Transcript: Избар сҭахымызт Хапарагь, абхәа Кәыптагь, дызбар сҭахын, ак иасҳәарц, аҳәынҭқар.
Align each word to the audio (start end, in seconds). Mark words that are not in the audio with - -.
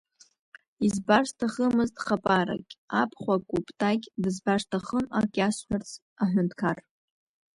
Избар 0.85 1.23
сҭахымызт 1.29 1.95
Хапарагь, 2.05 2.71
абхәа 3.01 3.35
Кәыптагь, 3.49 4.05
дызбар 4.21 4.59
сҭахын, 4.63 5.05
ак 5.19 5.31
иасҳәарц, 5.39 5.89
аҳәынҭқар. 6.23 6.77